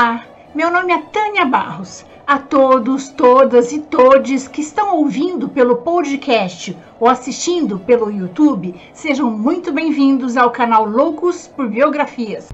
Olá, 0.00 0.24
meu 0.54 0.70
nome 0.70 0.92
é 0.92 0.98
Tânia 0.98 1.44
Barros. 1.44 2.06
A 2.24 2.38
todos, 2.38 3.08
todas 3.08 3.72
e 3.72 3.80
todes 3.80 4.46
que 4.46 4.60
estão 4.60 4.94
ouvindo 4.94 5.48
pelo 5.48 5.78
podcast 5.78 6.78
ou 7.00 7.08
assistindo 7.08 7.80
pelo 7.80 8.08
YouTube, 8.08 8.80
sejam 8.92 9.28
muito 9.28 9.72
bem-vindos 9.72 10.36
ao 10.36 10.52
canal 10.52 10.88
Loucos 10.88 11.48
por 11.48 11.68
Biografias. 11.68 12.48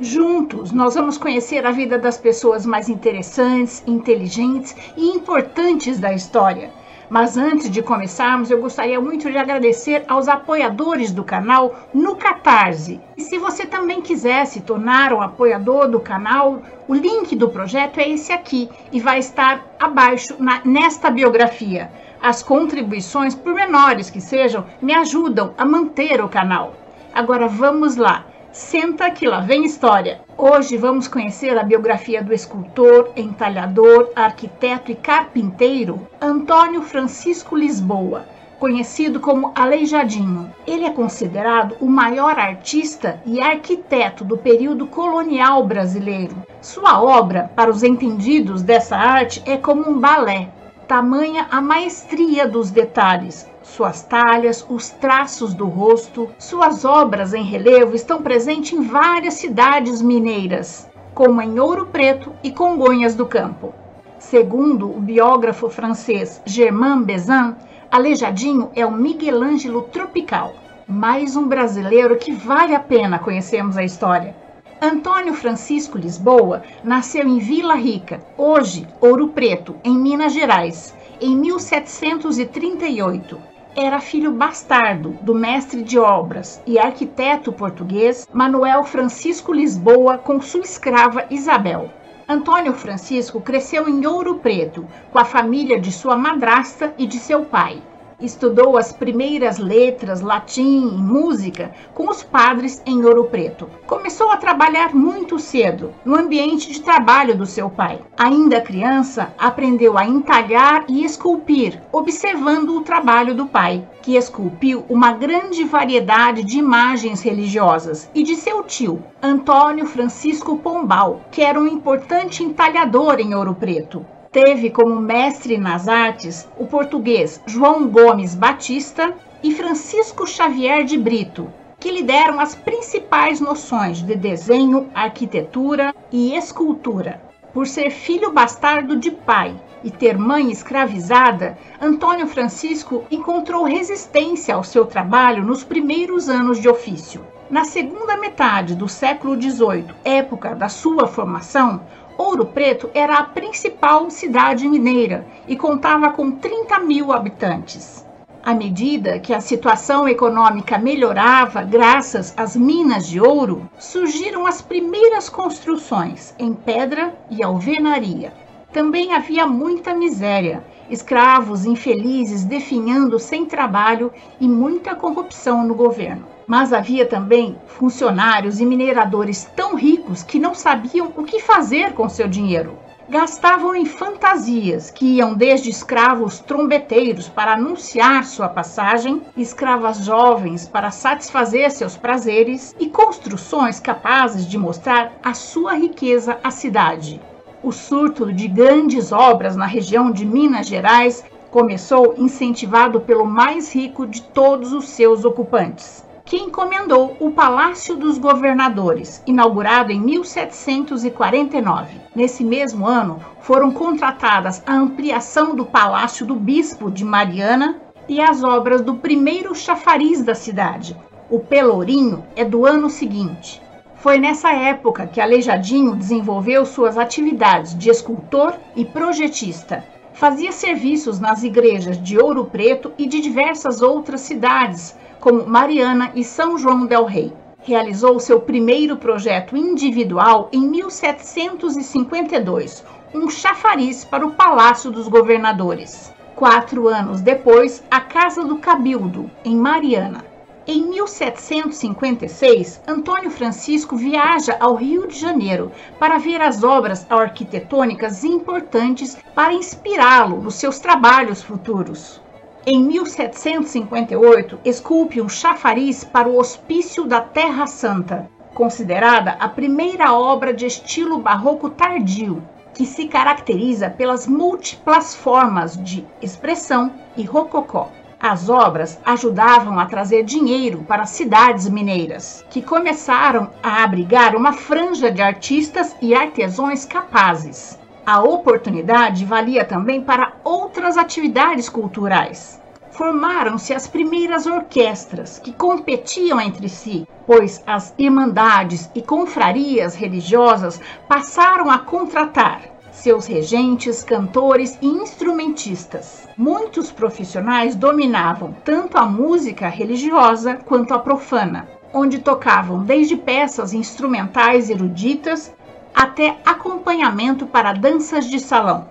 Juntos, 0.00 0.72
nós 0.72 0.96
vamos 0.96 1.16
conhecer 1.16 1.64
a 1.64 1.70
vida 1.70 1.96
das 2.00 2.18
pessoas 2.18 2.66
mais 2.66 2.88
interessantes, 2.88 3.84
inteligentes 3.86 4.74
e 4.96 5.10
importantes 5.10 6.00
da 6.00 6.12
história 6.12 6.72
mas 7.08 7.36
antes 7.36 7.70
de 7.70 7.82
começarmos, 7.82 8.50
eu 8.50 8.60
gostaria 8.60 9.00
muito 9.00 9.30
de 9.30 9.38
agradecer 9.38 10.04
aos 10.08 10.28
apoiadores 10.28 11.12
do 11.12 11.22
canal 11.22 11.74
no 11.94 12.16
Catarse. 12.16 13.00
E 13.16 13.22
se 13.22 13.38
você 13.38 13.64
também 13.64 14.00
quiser 14.00 14.44
se 14.46 14.60
tornar 14.60 15.12
um 15.12 15.22
apoiador 15.22 15.88
do 15.88 16.00
canal, 16.00 16.62
o 16.88 16.94
link 16.94 17.34
do 17.36 17.48
projeto 17.48 17.98
é 17.98 18.08
esse 18.08 18.32
aqui 18.32 18.68
e 18.92 19.00
vai 19.00 19.18
estar 19.18 19.64
abaixo 19.78 20.36
na, 20.38 20.60
nesta 20.64 21.10
biografia. 21.10 21.90
As 22.20 22.42
contribuições, 22.42 23.34
por 23.34 23.54
menores 23.54 24.10
que 24.10 24.20
sejam, 24.20 24.64
me 24.80 24.94
ajudam 24.94 25.54
a 25.56 25.64
manter 25.64 26.20
o 26.20 26.28
canal. 26.28 26.74
Agora 27.14 27.46
vamos 27.46 27.96
lá. 27.96 28.24
Senta 28.56 29.10
que 29.10 29.28
lá 29.28 29.40
vem 29.40 29.66
história. 29.66 30.22
Hoje 30.34 30.78
vamos 30.78 31.06
conhecer 31.06 31.58
a 31.58 31.62
biografia 31.62 32.22
do 32.22 32.32
escultor, 32.32 33.10
entalhador, 33.14 34.10
arquiteto 34.16 34.90
e 34.90 34.94
carpinteiro 34.94 36.08
Antônio 36.18 36.80
Francisco 36.80 37.54
Lisboa, 37.54 38.24
conhecido 38.58 39.20
como 39.20 39.52
Aleijadinho. 39.54 40.50
Ele 40.66 40.86
é 40.86 40.90
considerado 40.90 41.76
o 41.82 41.86
maior 41.86 42.38
artista 42.38 43.20
e 43.26 43.42
arquiteto 43.42 44.24
do 44.24 44.38
período 44.38 44.86
colonial 44.86 45.62
brasileiro. 45.66 46.42
Sua 46.62 47.02
obra, 47.02 47.50
para 47.54 47.70
os 47.70 47.82
entendidos 47.82 48.62
dessa 48.62 48.96
arte, 48.96 49.42
é 49.44 49.58
como 49.58 49.86
um 49.86 50.00
balé, 50.00 50.48
tamanha 50.88 51.46
a 51.50 51.60
maestria 51.60 52.48
dos 52.48 52.70
detalhes, 52.70 53.46
suas 53.66 54.02
talhas, 54.02 54.64
os 54.70 54.90
traços 54.90 55.52
do 55.52 55.66
rosto, 55.66 56.30
suas 56.38 56.84
obras 56.84 57.34
em 57.34 57.42
relevo 57.42 57.96
estão 57.96 58.22
presentes 58.22 58.72
em 58.72 58.82
várias 58.82 59.34
cidades 59.34 60.00
mineiras, 60.00 60.88
como 61.12 61.42
em 61.42 61.58
Ouro 61.58 61.86
Preto 61.86 62.32
e 62.42 62.52
Congonhas 62.52 63.14
do 63.14 63.26
Campo. 63.26 63.74
Segundo 64.18 64.88
o 64.88 65.00
biógrafo 65.00 65.68
francês 65.68 66.40
Germain 66.46 67.02
Bezin, 67.02 67.54
Aleijadinho 67.90 68.70
é 68.74 68.86
o 68.86 68.92
Miguel 68.92 69.42
Ângelo 69.42 69.82
tropical, 69.82 70.54
mais 70.86 71.36
um 71.36 71.46
brasileiro 71.46 72.16
que 72.16 72.32
vale 72.32 72.74
a 72.74 72.80
pena 72.80 73.18
conhecermos 73.18 73.76
a 73.76 73.84
história. 73.84 74.34
Antônio 74.80 75.34
Francisco 75.34 75.98
Lisboa 75.98 76.62
nasceu 76.84 77.26
em 77.26 77.38
Vila 77.38 77.74
Rica, 77.74 78.20
hoje 78.38 78.86
Ouro 79.00 79.28
Preto, 79.28 79.74
em 79.82 79.98
Minas 79.98 80.32
Gerais, 80.32 80.94
em 81.20 81.36
1738 81.36 83.55
era 83.76 84.00
filho 84.00 84.32
bastardo 84.32 85.10
do 85.20 85.34
mestre 85.34 85.82
de 85.82 85.98
obras 85.98 86.62
e 86.66 86.78
arquiteto 86.78 87.52
português 87.52 88.26
Manuel 88.32 88.84
Francisco 88.84 89.52
Lisboa 89.52 90.16
com 90.16 90.40
sua 90.40 90.62
escrava 90.62 91.26
Isabel. 91.28 91.90
Antônio 92.26 92.72
Francisco 92.72 93.38
cresceu 93.38 93.86
em 93.86 94.06
Ouro 94.06 94.36
Preto 94.36 94.86
com 95.12 95.18
a 95.18 95.26
família 95.26 95.78
de 95.78 95.92
sua 95.92 96.16
madrasta 96.16 96.94
e 96.96 97.06
de 97.06 97.18
seu 97.18 97.44
pai. 97.44 97.82
Estudou 98.18 98.78
as 98.78 98.92
primeiras 98.92 99.58
letras, 99.58 100.22
latim 100.22 100.88
e 100.88 100.96
música 100.96 101.72
com 101.92 102.08
os 102.08 102.22
padres 102.22 102.82
em 102.86 103.04
Ouro 103.04 103.24
Preto. 103.24 103.68
Começou 103.86 104.30
a 104.32 104.38
trabalhar 104.38 104.94
muito 104.94 105.38
cedo 105.38 105.92
no 106.02 106.16
ambiente 106.16 106.72
de 106.72 106.80
trabalho 106.80 107.36
do 107.36 107.44
seu 107.44 107.68
pai. 107.68 108.00
Ainda 108.16 108.58
criança, 108.62 109.34
aprendeu 109.36 109.98
a 109.98 110.06
entalhar 110.06 110.86
e 110.88 111.04
esculpir, 111.04 111.78
observando 111.92 112.70
o 112.70 112.80
trabalho 112.80 113.34
do 113.34 113.44
pai, 113.44 113.86
que 114.00 114.16
esculpiu 114.16 114.86
uma 114.88 115.12
grande 115.12 115.62
variedade 115.64 116.42
de 116.42 116.58
imagens 116.58 117.20
religiosas, 117.20 118.10
e 118.14 118.22
de 118.22 118.34
seu 118.34 118.62
tio, 118.62 119.04
Antônio 119.22 119.84
Francisco 119.84 120.56
Pombal, 120.56 121.20
que 121.30 121.42
era 121.42 121.60
um 121.60 121.66
importante 121.66 122.42
entalhador 122.42 123.20
em 123.20 123.34
Ouro 123.34 123.54
Preto 123.54 124.06
teve 124.30 124.70
como 124.70 125.00
mestre 125.00 125.58
nas 125.58 125.88
artes 125.88 126.48
o 126.58 126.66
português 126.66 127.40
João 127.46 127.88
Gomes 127.88 128.34
Batista 128.34 129.14
e 129.42 129.52
Francisco 129.54 130.26
Xavier 130.26 130.84
de 130.84 130.98
Brito, 130.98 131.52
que 131.78 131.90
lhe 131.90 132.02
deram 132.02 132.40
as 132.40 132.54
principais 132.54 133.40
noções 133.40 133.98
de 133.98 134.16
desenho, 134.16 134.88
arquitetura 134.94 135.94
e 136.10 136.34
escultura. 136.34 137.20
Por 137.52 137.66
ser 137.66 137.90
filho 137.90 138.32
bastardo 138.32 138.96
de 138.96 139.10
pai 139.10 139.54
e 139.82 139.90
ter 139.90 140.18
mãe 140.18 140.50
escravizada, 140.50 141.56
Antônio 141.80 142.26
Francisco 142.26 143.04
encontrou 143.10 143.64
resistência 143.64 144.54
ao 144.54 144.64
seu 144.64 144.84
trabalho 144.84 145.44
nos 145.44 145.64
primeiros 145.64 146.28
anos 146.28 146.60
de 146.60 146.68
ofício. 146.68 147.24
Na 147.48 147.64
segunda 147.64 148.16
metade 148.16 148.74
do 148.74 148.88
século 148.88 149.40
XVIII, 149.40 149.86
época 150.04 150.54
da 150.54 150.68
sua 150.68 151.06
formação, 151.06 151.80
Ouro 152.18 152.46
Preto 152.46 152.90
era 152.94 153.18
a 153.18 153.24
principal 153.24 154.10
cidade 154.10 154.66
mineira 154.66 155.26
e 155.46 155.54
contava 155.54 156.10
com 156.10 156.30
30 156.30 156.78
mil 156.78 157.12
habitantes. 157.12 158.06
À 158.42 158.54
medida 158.54 159.18
que 159.18 159.34
a 159.34 159.40
situação 159.40 160.08
econômica 160.08 160.78
melhorava 160.78 161.62
graças 161.62 162.32
às 162.34 162.56
minas 162.56 163.06
de 163.06 163.20
ouro, 163.20 163.68
surgiram 163.78 164.46
as 164.46 164.62
primeiras 164.62 165.28
construções 165.28 166.34
em 166.38 166.54
pedra 166.54 167.14
e 167.28 167.42
alvenaria. 167.42 168.32
Também 168.72 169.12
havia 169.12 169.46
muita 169.46 169.92
miséria, 169.92 170.64
escravos 170.88 171.66
infelizes 171.66 172.44
definhando 172.44 173.18
sem 173.18 173.44
trabalho 173.44 174.10
e 174.40 174.48
muita 174.48 174.94
corrupção 174.94 175.66
no 175.66 175.74
governo. 175.74 176.35
Mas 176.46 176.72
havia 176.72 177.04
também 177.04 177.56
funcionários 177.66 178.60
e 178.60 178.66
mineradores 178.66 179.50
tão 179.56 179.74
ricos 179.74 180.22
que 180.22 180.38
não 180.38 180.54
sabiam 180.54 181.12
o 181.16 181.24
que 181.24 181.40
fazer 181.40 181.92
com 181.92 182.08
seu 182.08 182.28
dinheiro. 182.28 182.78
Gastavam 183.08 183.74
em 183.74 183.84
fantasias 183.84 184.90
que 184.90 185.16
iam 185.16 185.34
desde 185.34 185.70
escravos 185.70 186.38
trombeteiros 186.40 187.28
para 187.28 187.54
anunciar 187.54 188.24
sua 188.24 188.48
passagem, 188.48 189.22
escravas 189.36 189.98
jovens 189.98 190.68
para 190.68 190.90
satisfazer 190.92 191.70
seus 191.70 191.96
prazeres 191.96 192.74
e 192.78 192.88
construções 192.88 193.80
capazes 193.80 194.46
de 194.46 194.56
mostrar 194.56 195.12
a 195.24 195.34
sua 195.34 195.74
riqueza 195.74 196.38
à 196.44 196.50
cidade. 196.50 197.20
O 197.60 197.72
surto 197.72 198.32
de 198.32 198.46
grandes 198.46 199.10
obras 199.10 199.56
na 199.56 199.66
região 199.66 200.12
de 200.12 200.24
Minas 200.24 200.68
Gerais 200.68 201.24
começou 201.50 202.14
incentivado 202.18 203.00
pelo 203.00 203.24
mais 203.24 203.74
rico 203.74 204.06
de 204.06 204.22
todos 204.22 204.72
os 204.72 204.88
seus 204.88 205.24
ocupantes, 205.24 206.05
que 206.26 206.36
encomendou 206.36 207.16
o 207.20 207.30
Palácio 207.30 207.96
dos 207.96 208.18
Governadores, 208.18 209.22
inaugurado 209.24 209.92
em 209.92 210.00
1749. 210.00 212.00
Nesse 212.16 212.44
mesmo 212.44 212.84
ano, 212.84 213.20
foram 213.40 213.70
contratadas 213.70 214.60
a 214.66 214.74
ampliação 214.74 215.54
do 215.54 215.64
Palácio 215.64 216.26
do 216.26 216.34
Bispo 216.34 216.90
de 216.90 217.04
Mariana 217.04 217.80
e 218.08 218.20
as 218.20 218.42
obras 218.42 218.82
do 218.82 218.96
primeiro 218.96 219.54
chafariz 219.54 220.24
da 220.24 220.34
cidade. 220.34 220.96
O 221.30 221.38
Pelourinho 221.38 222.24
é 222.34 222.44
do 222.44 222.66
ano 222.66 222.90
seguinte. 222.90 223.62
Foi 223.94 224.18
nessa 224.18 224.52
época 224.52 225.06
que 225.06 225.20
Aleijadinho 225.20 225.94
desenvolveu 225.94 226.66
suas 226.66 226.98
atividades 226.98 227.78
de 227.78 227.88
escultor 227.88 228.54
e 228.74 228.84
projetista. 228.84 229.84
Fazia 230.16 230.50
serviços 230.50 231.20
nas 231.20 231.42
igrejas 231.42 232.02
de 232.02 232.18
Ouro 232.18 232.46
Preto 232.46 232.90
e 232.96 233.06
de 233.06 233.20
diversas 233.20 233.82
outras 233.82 234.22
cidades, 234.22 234.96
como 235.20 235.46
Mariana 235.46 236.10
e 236.14 236.24
São 236.24 236.56
João 236.56 236.86
del 236.86 237.04
Rei. 237.04 237.34
Realizou 237.62 238.18
seu 238.18 238.40
primeiro 238.40 238.96
projeto 238.96 239.54
individual 239.54 240.48
em 240.50 240.66
1752, 240.70 242.82
um 243.12 243.28
chafariz 243.28 244.06
para 244.06 244.24
o 244.24 244.30
Palácio 244.30 244.90
dos 244.90 245.06
Governadores. 245.06 246.10
Quatro 246.34 246.88
anos 246.88 247.20
depois, 247.20 247.84
a 247.90 248.00
Casa 248.00 248.42
do 248.42 248.56
Cabildo, 248.56 249.30
em 249.44 249.54
Mariana. 249.54 250.24
Em 250.68 250.82
1756, 250.82 252.82
Antônio 252.88 253.30
Francisco 253.30 253.96
viaja 253.96 254.56
ao 254.58 254.74
Rio 254.74 255.06
de 255.06 255.16
Janeiro 255.16 255.70
para 255.96 256.18
ver 256.18 256.42
as 256.42 256.64
obras 256.64 257.06
arquitetônicas 257.08 258.24
importantes 258.24 259.16
para 259.32 259.52
inspirá-lo 259.52 260.42
nos 260.42 260.56
seus 260.56 260.80
trabalhos 260.80 261.40
futuros. 261.40 262.20
Em 262.66 262.82
1758, 262.82 264.58
esculpe 264.64 265.22
um 265.22 265.28
chafariz 265.28 266.02
para 266.02 266.28
o 266.28 266.36
Hospício 266.36 267.04
da 267.04 267.20
Terra 267.20 267.68
Santa, 267.68 268.28
considerada 268.52 269.36
a 269.38 269.48
primeira 269.48 270.14
obra 270.14 270.52
de 270.52 270.66
estilo 270.66 271.20
barroco 271.20 271.70
tardio, 271.70 272.42
que 272.74 272.84
se 272.84 273.06
caracteriza 273.06 273.88
pelas 273.88 274.26
múltiplas 274.26 275.14
formas 275.14 275.80
de 275.80 276.04
expressão 276.20 276.90
e 277.16 277.22
rococó. 277.22 277.88
As 278.28 278.48
obras 278.48 278.98
ajudavam 279.04 279.78
a 279.78 279.86
trazer 279.86 280.24
dinheiro 280.24 280.82
para 280.82 281.04
as 281.04 281.10
cidades 281.10 281.68
mineiras, 281.68 282.44
que 282.50 282.60
começaram 282.60 283.52
a 283.62 283.84
abrigar 283.84 284.34
uma 284.34 284.52
franja 284.52 285.12
de 285.12 285.22
artistas 285.22 285.94
e 286.02 286.12
artesãos 286.12 286.84
capazes. 286.84 287.78
A 288.04 288.20
oportunidade 288.20 289.24
valia 289.24 289.64
também 289.64 290.02
para 290.02 290.32
outras 290.42 290.96
atividades 290.96 291.68
culturais. 291.68 292.60
Formaram-se 292.90 293.72
as 293.72 293.86
primeiras 293.86 294.44
orquestras 294.44 295.38
que 295.38 295.52
competiam 295.52 296.40
entre 296.40 296.68
si, 296.68 297.06
pois 297.28 297.62
as 297.64 297.94
irmandades 297.96 298.90
e 298.92 299.02
confrarias 299.02 299.94
religiosas 299.94 300.80
passaram 301.06 301.70
a 301.70 301.78
contratar 301.78 302.75
seus 302.96 303.26
regentes, 303.26 304.02
cantores 304.02 304.78
e 304.80 304.86
instrumentistas. 304.86 306.26
Muitos 306.36 306.90
profissionais 306.90 307.76
dominavam 307.76 308.54
tanto 308.64 308.96
a 308.96 309.04
música 309.04 309.68
religiosa 309.68 310.56
quanto 310.56 310.94
a 310.94 310.98
profana, 310.98 311.68
onde 311.92 312.18
tocavam 312.18 312.82
desde 312.82 313.16
peças 313.16 313.72
instrumentais 313.74 314.70
eruditas 314.70 315.54
até 315.94 316.38
acompanhamento 316.44 317.46
para 317.46 317.72
danças 317.72 318.26
de 318.26 318.40
salão, 318.40 318.88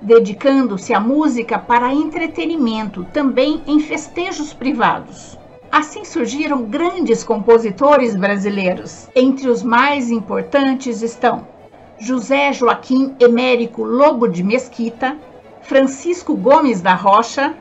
dedicando-se 0.00 0.92
à 0.94 1.00
música 1.00 1.58
para 1.58 1.92
entretenimento 1.92 3.04
também 3.12 3.62
em 3.66 3.80
festejos 3.80 4.52
privados. 4.52 5.38
Assim 5.72 6.04
surgiram 6.04 6.62
grandes 6.62 7.24
compositores 7.24 8.14
brasileiros. 8.14 9.08
Entre 9.14 9.48
os 9.48 9.62
mais 9.62 10.10
importantes 10.10 11.02
estão 11.02 11.55
José 11.98 12.52
Joaquim 12.52 13.16
Emérico 13.18 13.82
Lobo 13.82 14.28
de 14.28 14.42
Mesquita, 14.42 15.16
Francisco 15.62 16.36
Gomes 16.36 16.82
da 16.82 16.94
Rocha 16.94 17.54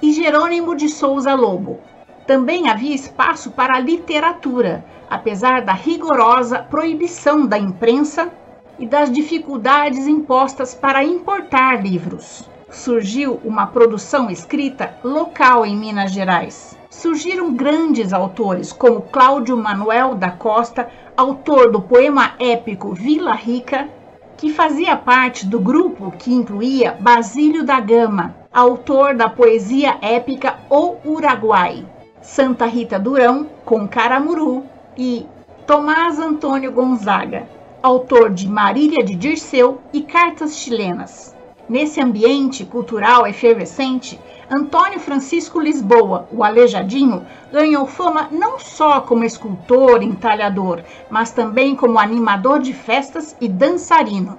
e 0.00 0.12
Jerônimo 0.12 0.74
de 0.74 0.88
Souza 0.88 1.34
Lobo. 1.34 1.78
Também 2.26 2.70
havia 2.70 2.94
espaço 2.94 3.50
para 3.50 3.76
a 3.76 3.80
literatura, 3.80 4.82
apesar 5.10 5.60
da 5.60 5.74
rigorosa 5.74 6.60
proibição 6.60 7.46
da 7.46 7.58
imprensa 7.58 8.32
e 8.78 8.86
das 8.86 9.12
dificuldades 9.12 10.06
impostas 10.06 10.74
para 10.74 11.04
importar 11.04 11.82
livros. 11.82 12.48
Surgiu 12.70 13.40
uma 13.44 13.66
produção 13.66 14.30
escrita 14.30 14.96
local 15.04 15.66
em 15.66 15.76
Minas 15.76 16.12
Gerais. 16.12 16.81
Surgiram 16.92 17.54
grandes 17.54 18.12
autores 18.12 18.70
como 18.70 19.00
Cláudio 19.00 19.56
Manuel 19.56 20.14
da 20.14 20.30
Costa, 20.30 20.90
autor 21.16 21.72
do 21.72 21.80
poema 21.80 22.34
épico 22.38 22.92
Vila 22.92 23.32
Rica, 23.32 23.88
que 24.36 24.52
fazia 24.52 24.94
parte 24.94 25.46
do 25.46 25.58
grupo 25.58 26.12
que 26.12 26.30
incluía 26.30 26.94
Basílio 27.00 27.64
da 27.64 27.80
Gama, 27.80 28.36
autor 28.52 29.14
da 29.14 29.26
poesia 29.26 29.96
épica 30.02 30.58
O 30.68 30.96
Uruguai, 31.02 31.82
Santa 32.20 32.66
Rita 32.66 32.98
Durão, 32.98 33.48
com 33.64 33.88
Caramuru, 33.88 34.62
e 34.94 35.26
Tomás 35.66 36.18
Antônio 36.18 36.70
Gonzaga, 36.72 37.48
autor 37.82 38.28
de 38.28 38.46
Marília 38.46 39.02
de 39.02 39.14
Dirceu 39.14 39.80
e 39.94 40.02
Cartas 40.02 40.56
Chilenas. 40.58 41.34
Nesse 41.72 42.02
ambiente 42.02 42.66
cultural 42.66 43.26
efervescente, 43.26 44.20
Antônio 44.50 45.00
Francisco 45.00 45.58
Lisboa, 45.58 46.28
o 46.30 46.44
Aleijadinho, 46.44 47.24
ganhou 47.50 47.86
fama 47.86 48.28
não 48.30 48.58
só 48.58 49.00
como 49.00 49.24
escultor 49.24 50.02
e 50.02 50.04
entalhador, 50.04 50.82
mas 51.08 51.30
também 51.30 51.74
como 51.74 51.98
animador 51.98 52.60
de 52.60 52.74
festas 52.74 53.34
e 53.40 53.48
dançarino. 53.48 54.36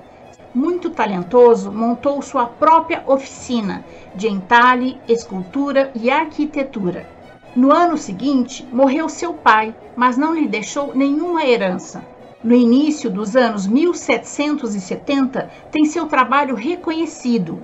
Muito 0.54 0.92
talentoso, 0.92 1.72
montou 1.72 2.22
sua 2.22 2.46
própria 2.46 3.02
oficina 3.08 3.84
de 4.16 4.28
entalhe, 4.30 5.02
escultura 5.08 5.92
e 5.96 6.12
arquitetura. 6.12 7.08
No 7.56 7.74
ano 7.74 7.98
seguinte, 7.98 8.64
morreu 8.72 9.10
seu 9.10 9.34
pai, 9.34 9.74
mas 9.96 10.18
não 10.18 10.36
lhe 10.36 10.48
deixou 10.48 10.94
nenhuma 10.94 11.44
herança. 11.44 12.12
No 12.44 12.54
início 12.54 13.10
dos 13.10 13.38
anos 13.38 13.66
1770, 13.66 15.50
tem 15.72 15.86
seu 15.86 16.07
trabalho 16.07 16.56
reconhecido 16.56 17.63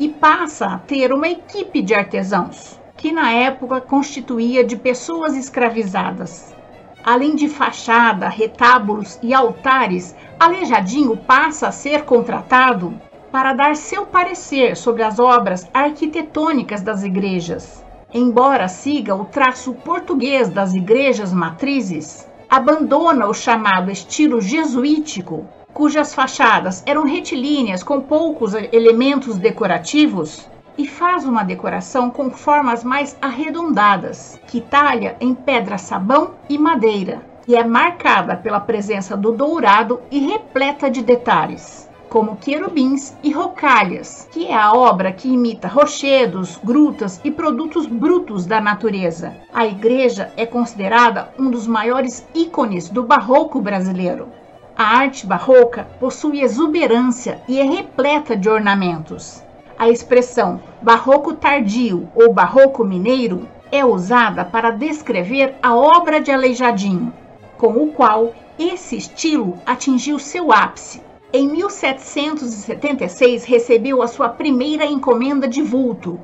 e 0.00 0.08
passa 0.08 0.66
a 0.66 0.78
ter 0.78 1.12
uma 1.12 1.28
equipe 1.28 1.80
de 1.80 1.94
artesãos, 1.94 2.80
que 2.96 3.12
na 3.12 3.30
época 3.30 3.80
constituía 3.80 4.64
de 4.64 4.76
pessoas 4.76 5.36
escravizadas. 5.36 6.52
Além 7.04 7.36
de 7.36 7.48
fachada, 7.48 8.28
retábulos 8.28 9.16
e 9.22 9.32
altares, 9.32 10.16
Aleijadinho 10.40 11.16
passa 11.16 11.68
a 11.68 11.72
ser 11.72 12.02
contratado 12.02 13.00
para 13.30 13.52
dar 13.52 13.76
seu 13.76 14.06
parecer 14.06 14.76
sobre 14.76 15.04
as 15.04 15.20
obras 15.20 15.70
arquitetônicas 15.72 16.82
das 16.82 17.04
igrejas. 17.04 17.84
Embora 18.12 18.66
siga 18.66 19.14
o 19.14 19.24
traço 19.26 19.72
português 19.72 20.48
das 20.48 20.74
igrejas 20.74 21.32
matrizes, 21.32 22.26
abandona 22.48 23.26
o 23.26 23.34
chamado 23.34 23.90
estilo 23.90 24.40
jesuítico 24.40 25.46
cujas 25.76 26.14
fachadas 26.14 26.82
eram 26.86 27.04
retilíneas 27.04 27.82
com 27.82 28.00
poucos 28.00 28.54
elementos 28.54 29.36
decorativos, 29.36 30.48
e 30.78 30.86
faz 30.86 31.26
uma 31.26 31.42
decoração 31.42 32.10
com 32.10 32.30
formas 32.30 32.82
mais 32.82 33.14
arredondadas, 33.20 34.40
que 34.46 34.62
talha 34.62 35.16
em 35.20 35.34
pedra-sabão 35.34 36.30
e 36.48 36.56
madeira, 36.56 37.20
e 37.46 37.54
é 37.54 37.62
marcada 37.62 38.36
pela 38.36 38.58
presença 38.58 39.14
do 39.14 39.32
dourado 39.32 40.00
e 40.10 40.18
repleta 40.18 40.90
de 40.90 41.02
detalhes, 41.02 41.85
como 42.16 42.36
querubins 42.36 43.14
e 43.22 43.30
rocalhas, 43.30 44.26
que 44.32 44.46
é 44.46 44.54
a 44.54 44.72
obra 44.72 45.12
que 45.12 45.28
imita 45.28 45.68
rochedos, 45.68 46.58
grutas 46.64 47.20
e 47.22 47.30
produtos 47.30 47.84
brutos 47.84 48.46
da 48.46 48.58
natureza. 48.58 49.36
A 49.52 49.66
igreja 49.66 50.32
é 50.34 50.46
considerada 50.46 51.28
um 51.38 51.50
dos 51.50 51.66
maiores 51.66 52.26
ícones 52.34 52.88
do 52.88 53.02
barroco 53.02 53.60
brasileiro. 53.60 54.28
A 54.74 54.96
arte 54.96 55.26
barroca 55.26 55.86
possui 56.00 56.40
exuberância 56.40 57.42
e 57.46 57.60
é 57.60 57.64
repleta 57.64 58.34
de 58.34 58.48
ornamentos. 58.48 59.44
A 59.78 59.90
expressão 59.90 60.58
barroco 60.80 61.34
tardio 61.34 62.08
ou 62.14 62.32
barroco 62.32 62.82
mineiro 62.82 63.46
é 63.70 63.84
usada 63.84 64.42
para 64.42 64.70
descrever 64.70 65.54
a 65.62 65.76
obra 65.76 66.18
de 66.18 66.32
Aleijadinho, 66.32 67.12
com 67.58 67.74
o 67.74 67.88
qual 67.88 68.32
esse 68.58 68.96
estilo 68.96 69.58
atingiu 69.66 70.18
seu 70.18 70.50
ápice. 70.50 71.04
Em 71.32 71.48
1776 71.48 73.44
recebeu 73.44 74.02
a 74.02 74.08
sua 74.08 74.28
primeira 74.28 74.84
encomenda 74.84 75.48
de 75.48 75.62
vulto, 75.62 76.18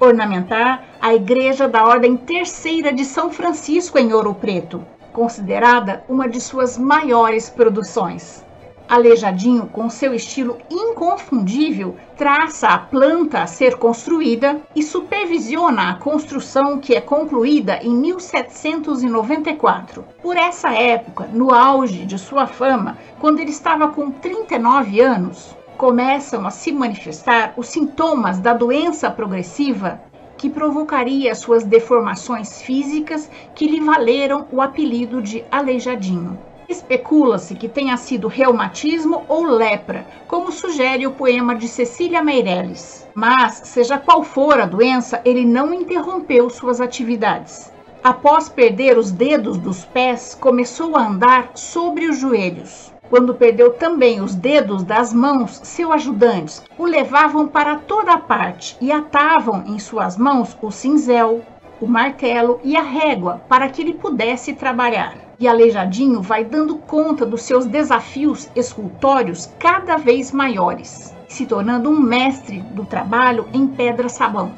ornamentar 0.00 0.84
a 1.00 1.14
igreja 1.14 1.68
da 1.68 1.84
Ordem 1.84 2.16
Terceira 2.16 2.92
de 2.92 3.04
São 3.04 3.30
Francisco 3.30 3.98
em 3.98 4.12
Ouro 4.12 4.34
Preto 4.34 4.84
considerada 5.14 6.04
uma 6.08 6.28
de 6.28 6.40
suas 6.40 6.76
maiores 6.76 7.48
produções. 7.48 8.44
Aleijadinho, 8.86 9.66
com 9.66 9.88
seu 9.88 10.12
estilo 10.12 10.58
inconfundível, 10.70 11.96
traça 12.18 12.68
a 12.68 12.78
planta 12.78 13.40
a 13.40 13.46
ser 13.46 13.76
construída 13.76 14.60
e 14.76 14.82
supervisiona 14.82 15.88
a 15.88 15.94
construção 15.94 16.78
que 16.78 16.94
é 16.94 17.00
concluída 17.00 17.80
em 17.82 17.96
1794. 17.96 20.04
Por 20.20 20.36
essa 20.36 20.70
época, 20.70 21.26
no 21.32 21.54
auge 21.54 22.04
de 22.04 22.18
sua 22.18 22.46
fama, 22.46 22.98
quando 23.18 23.40
ele 23.40 23.50
estava 23.50 23.88
com 23.88 24.10
39 24.10 25.00
anos, 25.00 25.56
começam 25.78 26.46
a 26.46 26.50
se 26.50 26.70
manifestar 26.70 27.54
os 27.56 27.68
sintomas 27.68 28.38
da 28.38 28.52
doença 28.52 29.10
progressiva 29.10 29.98
que 30.36 30.50
provocaria 30.50 31.34
suas 31.34 31.64
deformações 31.64 32.60
físicas 32.60 33.30
que 33.54 33.66
lhe 33.66 33.80
valeram 33.80 34.46
o 34.52 34.60
apelido 34.60 35.22
de 35.22 35.42
Aleijadinho. 35.50 36.38
Especula-se 36.68 37.54
que 37.54 37.68
tenha 37.68 37.96
sido 37.96 38.28
reumatismo 38.28 39.24
ou 39.28 39.44
lepra, 39.44 40.06
como 40.26 40.50
sugere 40.50 41.06
o 41.06 41.12
poema 41.12 41.54
de 41.54 41.68
Cecília 41.68 42.22
Meirelles. 42.22 43.08
Mas, 43.14 43.62
seja 43.64 43.98
qual 43.98 44.22
for 44.22 44.60
a 44.60 44.66
doença, 44.66 45.20
ele 45.24 45.44
não 45.44 45.72
interrompeu 45.72 46.48
suas 46.48 46.80
atividades. 46.80 47.72
Após 48.02 48.48
perder 48.48 48.98
os 48.98 49.10
dedos 49.10 49.56
dos 49.56 49.84
pés, 49.84 50.34
começou 50.34 50.96
a 50.96 51.06
andar 51.06 51.52
sobre 51.54 52.06
os 52.06 52.18
joelhos. 52.18 52.92
Quando 53.08 53.34
perdeu 53.34 53.72
também 53.74 54.20
os 54.20 54.34
dedos 54.34 54.82
das 54.82 55.12
mãos, 55.12 55.60
seus 55.62 55.92
ajudantes 55.92 56.62
o 56.76 56.84
levavam 56.84 57.46
para 57.46 57.76
toda 57.76 58.18
parte 58.18 58.76
e 58.80 58.90
atavam 58.90 59.64
em 59.66 59.78
suas 59.78 60.16
mãos 60.16 60.56
o 60.60 60.70
cinzel, 60.70 61.42
o 61.80 61.86
martelo 61.86 62.60
e 62.64 62.76
a 62.76 62.82
régua 62.82 63.42
para 63.48 63.68
que 63.68 63.82
ele 63.82 63.94
pudesse 63.94 64.54
trabalhar. 64.54 65.16
E 65.44 65.46
Aleijadinho 65.46 66.22
vai 66.22 66.42
dando 66.42 66.76
conta 66.76 67.26
dos 67.26 67.42
seus 67.42 67.66
desafios 67.66 68.48
escultórios 68.56 69.52
cada 69.58 69.98
vez 69.98 70.32
maiores, 70.32 71.14
se 71.28 71.44
tornando 71.44 71.90
um 71.90 72.00
mestre 72.00 72.62
do 72.70 72.86
trabalho 72.86 73.46
em 73.52 73.66
pedra-sabão. 73.66 74.52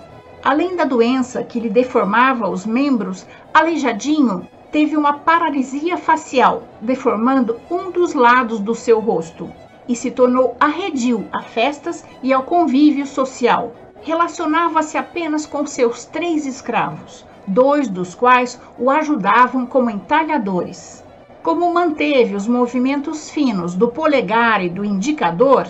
Além 0.44 0.76
da 0.76 0.84
doença 0.84 1.42
que 1.42 1.58
lhe 1.58 1.68
deformava 1.68 2.48
os 2.48 2.64
membros, 2.64 3.26
Aleijadinho 3.52 4.46
teve 4.70 4.96
uma 4.96 5.14
paralisia 5.14 5.96
facial, 5.96 6.62
deformando 6.80 7.58
um 7.68 7.90
dos 7.90 8.14
lados 8.14 8.60
do 8.60 8.72
seu 8.72 9.00
rosto, 9.00 9.50
e 9.88 9.96
se 9.96 10.12
tornou 10.12 10.56
arredio 10.60 11.26
a 11.32 11.42
festas 11.42 12.04
e 12.22 12.32
ao 12.32 12.44
convívio 12.44 13.08
social. 13.08 13.74
relacionava-se 14.02 14.96
apenas 14.96 15.46
com 15.46 15.66
seus 15.66 16.04
três 16.04 16.46
escravos, 16.46 17.26
dois 17.46 17.88
dos 17.88 18.14
quais 18.14 18.60
o 18.78 18.90
ajudavam 18.90 19.66
como 19.66 19.90
entalhadores. 19.90 21.04
Como 21.42 21.72
manteve 21.72 22.34
os 22.34 22.48
movimentos 22.48 23.30
finos 23.30 23.74
do 23.74 23.88
polegar 23.88 24.64
e 24.64 24.68
do 24.68 24.84
indicador, 24.84 25.66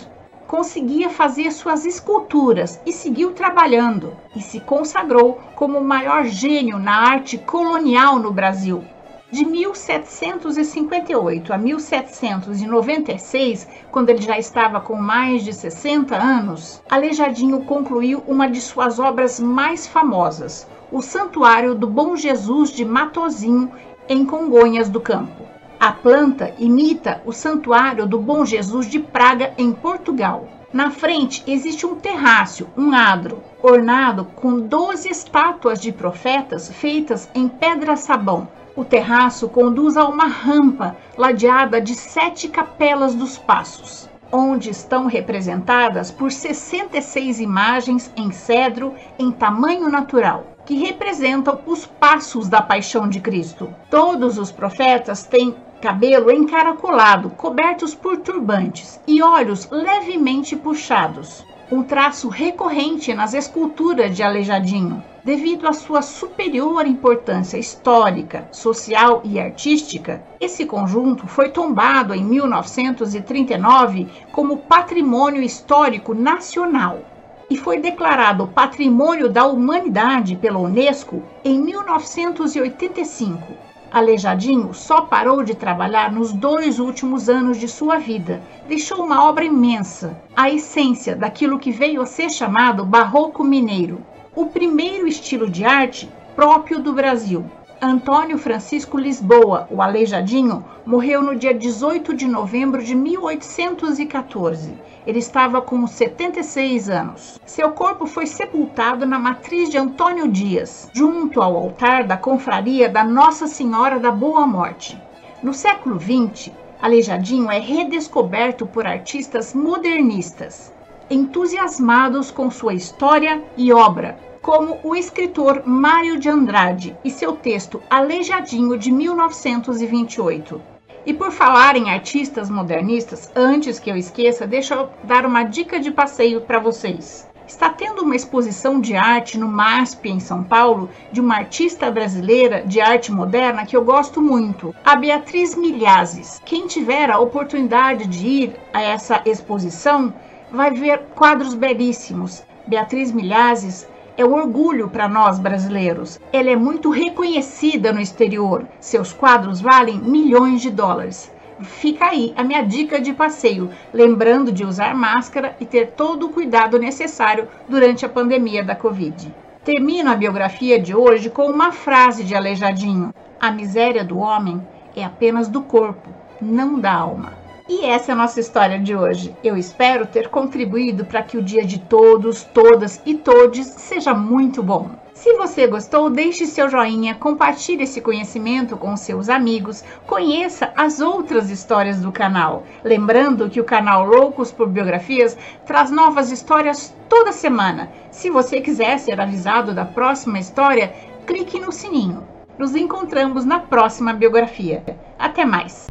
conseguia 0.46 1.10
fazer 1.10 1.50
suas 1.50 1.84
esculturas 1.84 2.80
e 2.86 2.92
seguiu 2.92 3.32
trabalhando 3.32 4.14
e 4.34 4.40
se 4.40 4.60
consagrou 4.60 5.38
como 5.54 5.76
o 5.78 5.84
maior 5.84 6.24
gênio 6.24 6.78
na 6.78 6.96
arte 6.96 7.36
colonial 7.36 8.18
no 8.18 8.32
Brasil. 8.32 8.82
De 9.28 9.44
1758 9.44 11.52
a 11.52 11.58
1796, 11.58 13.66
quando 13.90 14.10
ele 14.10 14.22
já 14.22 14.38
estava 14.38 14.80
com 14.80 14.94
mais 14.94 15.42
de 15.42 15.52
60 15.52 16.16
anos, 16.16 16.80
Aleijadinho 16.88 17.64
concluiu 17.64 18.22
uma 18.28 18.48
de 18.48 18.60
suas 18.60 19.00
obras 19.00 19.40
mais 19.40 19.84
famosas, 19.84 20.68
o 20.90 21.02
Santuário 21.02 21.74
do 21.74 21.88
Bom 21.88 22.14
Jesus 22.14 22.70
de 22.70 22.84
Matozinho, 22.84 23.72
em 24.08 24.24
Congonhas 24.24 24.88
do 24.88 25.00
Campo. 25.00 25.42
A 25.80 25.90
planta 25.90 26.54
imita 26.58 27.20
o 27.26 27.32
Santuário 27.32 28.06
do 28.06 28.18
Bom 28.20 28.44
Jesus 28.44 28.86
de 28.86 29.00
Praga, 29.00 29.52
em 29.58 29.72
Portugal. 29.72 30.48
Na 30.72 30.90
frente 30.90 31.42
existe 31.46 31.84
um 31.84 31.96
terrácio, 31.96 32.68
um 32.76 32.92
adro, 32.92 33.42
ornado 33.60 34.26
com 34.36 34.60
12 34.60 35.08
estátuas 35.08 35.80
de 35.80 35.90
profetas 35.90 36.70
feitas 36.70 37.28
em 37.34 37.48
pedra-sabão. 37.48 38.48
O 38.76 38.84
terraço 38.84 39.48
conduz 39.48 39.96
a 39.96 40.06
uma 40.06 40.26
rampa 40.26 40.96
ladeada 41.18 41.80
de 41.80 41.94
sete 41.94 42.46
capelas 42.48 43.14
dos 43.14 43.36
passos, 43.36 44.08
onde 44.30 44.70
estão 44.70 45.06
representadas 45.06 46.12
por 46.12 46.30
66 46.30 47.40
imagens 47.40 48.12
em 48.16 48.30
cedro 48.30 48.94
em 49.18 49.32
tamanho 49.32 49.88
natural 49.88 50.55
que 50.66 50.74
representam 50.74 51.60
os 51.64 51.86
passos 51.86 52.48
da 52.48 52.60
paixão 52.60 53.08
de 53.08 53.20
Cristo. 53.20 53.72
Todos 53.88 54.36
os 54.36 54.50
profetas 54.50 55.22
têm 55.22 55.54
cabelo 55.80 56.30
encaracolado, 56.30 57.30
cobertos 57.30 57.94
por 57.94 58.16
turbantes 58.16 59.00
e 59.06 59.22
olhos 59.22 59.68
levemente 59.70 60.56
puxados. 60.56 61.46
Um 61.70 61.82
traço 61.82 62.28
recorrente 62.28 63.14
nas 63.14 63.34
esculturas 63.34 64.14
de 64.16 64.22
Aleijadinho, 64.22 65.02
devido 65.24 65.66
à 65.66 65.72
sua 65.72 66.02
superior 66.02 66.86
importância 66.86 67.58
histórica, 67.58 68.48
social 68.50 69.20
e 69.24 69.38
artística. 69.38 70.22
Esse 70.40 70.64
conjunto 70.64 71.26
foi 71.26 71.48
tombado 71.48 72.14
em 72.14 72.24
1939 72.24 74.08
como 74.32 74.58
Patrimônio 74.58 75.42
Histórico 75.42 76.14
Nacional 76.14 77.00
e 77.48 77.56
foi 77.56 77.78
declarado 77.78 78.48
Patrimônio 78.48 79.28
da 79.28 79.46
Humanidade 79.46 80.36
pela 80.36 80.58
Unesco 80.58 81.22
em 81.44 81.60
1985. 81.60 83.66
Aleijadinho 83.90 84.74
só 84.74 85.02
parou 85.02 85.42
de 85.42 85.54
trabalhar 85.54 86.12
nos 86.12 86.32
dois 86.32 86.78
últimos 86.78 87.28
anos 87.28 87.58
de 87.58 87.68
sua 87.68 87.98
vida. 87.98 88.42
Deixou 88.66 89.04
uma 89.04 89.24
obra 89.24 89.44
imensa, 89.44 90.20
a 90.34 90.50
essência 90.50 91.14
daquilo 91.14 91.58
que 91.58 91.70
veio 91.70 92.02
a 92.02 92.06
ser 92.06 92.28
chamado 92.28 92.84
Barroco 92.84 93.44
Mineiro, 93.44 94.04
o 94.34 94.46
primeiro 94.46 95.06
estilo 95.06 95.48
de 95.48 95.64
arte 95.64 96.10
próprio 96.34 96.80
do 96.80 96.92
Brasil. 96.92 97.44
Antônio 97.80 98.38
Francisco 98.38 98.96
Lisboa, 98.96 99.68
o 99.70 99.82
Aleijadinho, 99.82 100.64
morreu 100.86 101.22
no 101.22 101.36
dia 101.36 101.52
18 101.52 102.14
de 102.14 102.26
novembro 102.26 102.82
de 102.82 102.94
1814. 102.94 104.72
Ele 105.06 105.18
estava 105.18 105.60
com 105.60 105.86
76 105.86 106.88
anos. 106.88 107.38
Seu 107.44 107.72
corpo 107.72 108.06
foi 108.06 108.26
sepultado 108.26 109.04
na 109.04 109.18
matriz 109.18 109.68
de 109.68 109.76
Antônio 109.76 110.26
Dias, 110.26 110.90
junto 110.94 111.42
ao 111.42 111.54
altar 111.54 112.04
da 112.04 112.16
confraria 112.16 112.88
da 112.88 113.04
Nossa 113.04 113.46
Senhora 113.46 114.00
da 114.00 114.10
Boa 114.10 114.46
Morte. 114.46 114.98
No 115.42 115.52
século 115.52 116.00
XX, 116.00 116.52
Aleijadinho 116.80 117.50
é 117.50 117.58
redescoberto 117.58 118.66
por 118.66 118.86
artistas 118.86 119.52
modernistas, 119.52 120.72
entusiasmados 121.10 122.30
com 122.30 122.50
sua 122.50 122.72
história 122.72 123.44
e 123.54 123.70
obra, 123.70 124.18
como 124.46 124.78
o 124.84 124.94
escritor 124.94 125.64
Mário 125.66 126.20
de 126.20 126.28
Andrade 126.28 126.96
e 127.04 127.10
seu 127.10 127.32
texto 127.32 127.82
Aleijadinho 127.90 128.78
de 128.78 128.92
1928. 128.92 130.62
E 131.04 131.12
por 131.12 131.32
falar 131.32 131.74
em 131.74 131.90
artistas 131.90 132.48
modernistas, 132.48 133.28
antes 133.34 133.80
que 133.80 133.90
eu 133.90 133.96
esqueça, 133.96 134.46
deixa 134.46 134.76
eu 134.76 134.88
dar 135.02 135.26
uma 135.26 135.42
dica 135.42 135.80
de 135.80 135.90
passeio 135.90 136.42
para 136.42 136.60
vocês. 136.60 137.28
Está 137.44 137.70
tendo 137.70 138.02
uma 138.02 138.14
exposição 138.14 138.80
de 138.80 138.94
arte 138.94 139.36
no 139.36 139.48
MASP 139.48 140.10
em 140.10 140.20
São 140.20 140.44
Paulo 140.44 140.88
de 141.10 141.20
uma 141.20 141.38
artista 141.38 141.90
brasileira 141.90 142.62
de 142.64 142.80
arte 142.80 143.10
moderna 143.10 143.66
que 143.66 143.76
eu 143.76 143.84
gosto 143.84 144.22
muito, 144.22 144.72
a 144.84 144.94
Beatriz 144.94 145.56
Milhazes. 145.56 146.40
Quem 146.44 146.68
tiver 146.68 147.10
a 147.10 147.18
oportunidade 147.18 148.06
de 148.06 148.24
ir 148.24 148.56
a 148.72 148.80
essa 148.80 149.22
exposição 149.26 150.14
vai 150.52 150.70
ver 150.70 151.00
quadros 151.16 151.52
belíssimos. 151.52 152.44
Beatriz 152.64 153.10
Milhazes 153.10 153.88
é 154.16 154.24
orgulho 154.24 154.88
para 154.88 155.08
nós 155.08 155.38
brasileiros. 155.38 156.18
Ela 156.32 156.50
é 156.50 156.56
muito 156.56 156.90
reconhecida 156.90 157.92
no 157.92 158.00
exterior. 158.00 158.64
Seus 158.80 159.12
quadros 159.12 159.60
valem 159.60 159.98
milhões 159.98 160.62
de 160.62 160.70
dólares. 160.70 161.30
Fica 161.60 162.06
aí 162.06 162.34
a 162.36 162.44
minha 162.44 162.62
dica 162.62 163.00
de 163.00 163.12
passeio, 163.12 163.70
lembrando 163.92 164.52
de 164.52 164.64
usar 164.64 164.94
máscara 164.94 165.56
e 165.60 165.64
ter 165.64 165.92
todo 165.92 166.26
o 166.26 166.30
cuidado 166.30 166.78
necessário 166.78 167.48
durante 167.68 168.04
a 168.04 168.08
pandemia 168.08 168.62
da 168.62 168.74
Covid. 168.74 169.34
Termino 169.64 170.10
a 170.10 170.14
biografia 170.14 170.78
de 170.78 170.94
hoje 170.94 171.30
com 171.30 171.46
uma 171.50 171.72
frase 171.72 172.24
de 172.24 172.34
Aleijadinho: 172.34 173.12
A 173.40 173.50
miséria 173.50 174.04
do 174.04 174.18
homem 174.18 174.60
é 174.94 175.02
apenas 175.04 175.48
do 175.48 175.62
corpo, 175.62 176.10
não 176.40 176.78
da 176.78 176.92
alma. 176.92 177.45
E 177.68 177.84
essa 177.84 178.12
é 178.12 178.14
a 178.14 178.16
nossa 178.16 178.38
história 178.38 178.78
de 178.78 178.94
hoje. 178.94 179.34
Eu 179.42 179.56
espero 179.56 180.06
ter 180.06 180.28
contribuído 180.28 181.04
para 181.04 181.22
que 181.22 181.36
o 181.36 181.42
dia 181.42 181.64
de 181.64 181.80
todos, 181.80 182.44
todas 182.44 183.02
e 183.04 183.14
todes 183.14 183.66
seja 183.66 184.14
muito 184.14 184.62
bom. 184.62 184.90
Se 185.12 185.32
você 185.32 185.66
gostou, 185.66 186.08
deixe 186.08 186.46
seu 186.46 186.68
joinha, 186.68 187.16
compartilhe 187.16 187.82
esse 187.82 188.00
conhecimento 188.00 188.76
com 188.76 188.96
seus 188.96 189.28
amigos, 189.28 189.82
conheça 190.06 190.72
as 190.76 191.00
outras 191.00 191.50
histórias 191.50 192.00
do 192.00 192.12
canal. 192.12 192.62
Lembrando 192.84 193.50
que 193.50 193.60
o 193.60 193.64
canal 193.64 194.06
Loucos 194.06 194.52
por 194.52 194.68
Biografias 194.68 195.36
traz 195.64 195.90
novas 195.90 196.30
histórias 196.30 196.94
toda 197.08 197.32
semana. 197.32 197.90
Se 198.12 198.30
você 198.30 198.60
quiser 198.60 198.98
ser 198.98 199.20
avisado 199.20 199.74
da 199.74 199.84
próxima 199.84 200.38
história, 200.38 200.92
clique 201.26 201.58
no 201.58 201.72
sininho. 201.72 202.22
Nos 202.56 202.76
encontramos 202.76 203.44
na 203.44 203.58
próxima 203.58 204.12
biografia. 204.12 204.84
Até 205.18 205.44
mais! 205.44 205.86